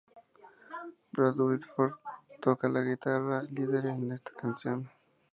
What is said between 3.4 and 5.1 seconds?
líder en esta canción.